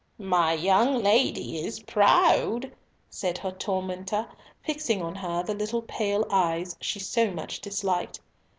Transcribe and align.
"My 0.17 0.53
young 0.53 0.95
lady 1.03 1.59
is 1.63 1.81
proud," 1.81 2.71
said 3.11 3.37
her 3.37 3.51
tormentor, 3.51 4.25
fixing 4.65 4.99
on 5.03 5.13
her 5.13 5.43
the 5.43 5.53
little 5.53 5.83
pale 5.83 6.25
eyes 6.31 6.75
she 6.81 6.97
so 6.99 7.29
much 7.29 7.59
disliked. 7.59 8.19